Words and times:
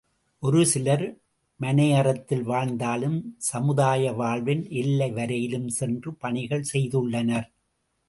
ஒரு 0.43 0.61
சிலர் 0.65 1.03
மனையறத்தில் 1.59 2.41
வாழ்ந்தாலும் 2.41 3.19
சமுதாய 3.49 4.11
வாழ்வின் 4.13 4.67
எல்லை 4.81 5.11
வரையிலும் 5.11 5.69
சென்று 5.69 6.13
பணிகள் 6.15 6.69
செய்துள்ளனர். 6.73 7.49